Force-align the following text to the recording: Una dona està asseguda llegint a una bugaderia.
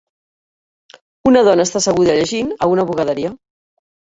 Una 1.31 1.43
dona 1.49 1.67
està 1.69 1.81
asseguda 1.83 2.17
llegint 2.21 2.51
a 2.67 2.71
una 2.77 2.87
bugaderia. 2.91 3.35